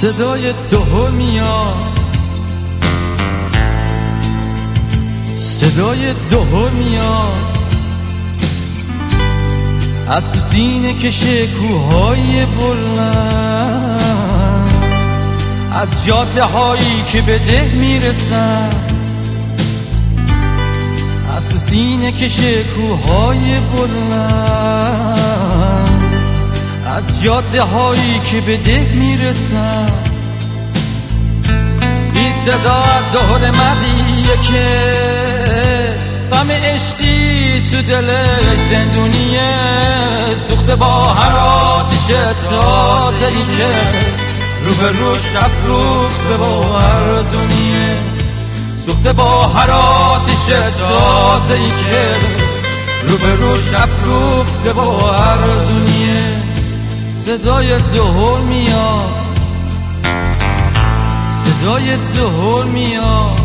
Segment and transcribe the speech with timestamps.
[0.00, 1.98] صدای دهل میاد.
[5.36, 7.58] صدای دهل میاد.
[10.08, 14.00] از تو سینه کشه کوهای بلند.
[15.72, 18.70] از جاده هایی که به ده می‌رسن.
[21.36, 25.19] از تو سینه کشه کوهای بلند.
[27.22, 29.86] جاده هایی که به ده می‌رسن.
[32.14, 34.92] این صدا از دهل مردیه که
[36.32, 39.50] غم عشقی تو دلش زندونیه.
[40.48, 42.06] سوخته با هر آتش
[42.50, 43.88] تازه ای که
[44.64, 47.96] رو به روش افروخته با ارزونیه.
[48.86, 50.44] سوخته با هر آتش
[50.78, 52.14] تازه که
[53.06, 56.19] رو به روش افروخته با ارزونیه.
[57.24, 59.08] صدای دهل میاد.
[61.44, 63.39] صدای دهل میاد.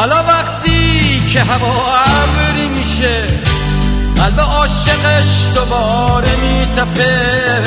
[0.00, 3.26] حالا وقتی که هوا ابری میشه
[4.16, 7.62] قلب عاشقش دوباره میتپه.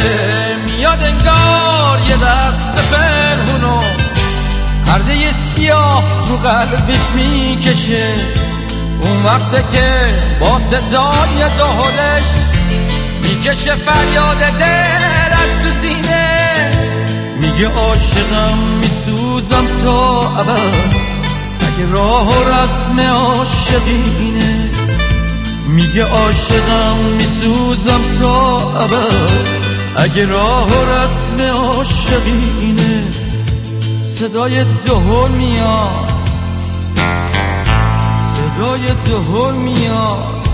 [0.65, 3.81] میاد انگار یه دست پنهونو
[4.85, 8.13] پرده سیاه رو قلبش می‌کشه.
[9.01, 9.91] اون وقت که
[10.39, 12.29] با صدای دهلش
[13.23, 16.69] می‌کشه فریاد دل از تو زینه
[17.41, 21.02] میگه عاشقم میسوزم تا ابد.
[21.73, 24.69] اگه راه و رسم عاشقینه
[25.67, 29.49] میگه عاشقم میسوزم تا ابد.
[29.95, 33.03] اگه راه و رسم عاشقینه
[34.15, 36.13] صدای دهل میاد.
[38.35, 40.49] صدای دهل میاد.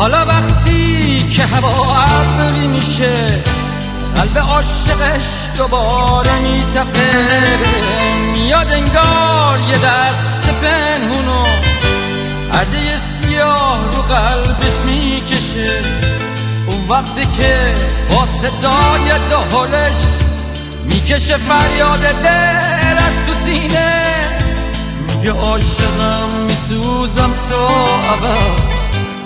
[0.00, 3.42] حالا وقتی که هوا ابری میشه
[4.16, 7.58] قلب عاشقش دوباره میتپه.
[8.32, 11.44] میاد انگار یه دست پنهونو
[12.52, 15.82] عرده سیاه رو قلبش می‌کشه.
[16.66, 17.74] اون وقتی که
[18.08, 19.96] با صدای دهلش
[20.84, 24.02] می‌کشه فریاد دل از تو سینه.
[25.08, 27.68] میگه عاشقم میسوزم تا
[28.12, 28.69] ابد.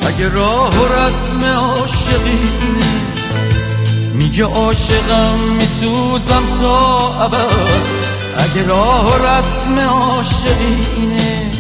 [0.07, 2.95] اگه راه و رسم عاشقینه
[4.15, 8.05] میگه عاشقم میسوزم تا ابد.
[8.39, 11.51] اگه راه و رسم عاشقینه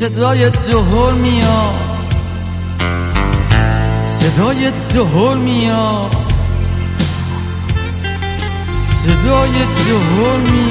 [0.00, 1.88] صدای دهل میاد.
[4.20, 6.16] صدای دهل میاد.
[8.72, 10.67] صدای دهل میاد.